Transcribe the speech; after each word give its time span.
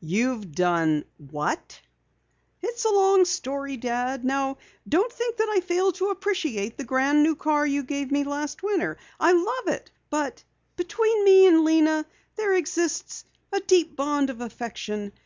"You've 0.00 0.52
done 0.52 1.04
what?" 1.18 1.78
"It's 2.62 2.86
a 2.86 2.90
long 2.90 3.26
story, 3.26 3.76
Dad. 3.76 4.24
Now 4.24 4.56
don't 4.88 5.12
think 5.12 5.36
that 5.36 5.50
I 5.50 5.60
fail 5.60 5.92
to 5.92 6.08
appreciate 6.08 6.78
the 6.78 6.84
grand 6.84 7.22
new 7.22 7.36
car 7.36 7.66
you 7.66 7.82
gave 7.82 8.10
me 8.10 8.24
last 8.24 8.62
winter. 8.62 8.96
I 9.20 9.32
love 9.32 9.76
it. 9.76 9.90
But 10.08 10.44
between 10.76 11.26
Lena 11.26 11.56
and 11.90 12.04
me 12.06 12.10
there 12.36 12.54
exists 12.54 13.26
a 13.52 13.60
deep 13.60 13.94
bond 13.94 14.30
of 14.30 14.40
affection. 14.40 15.12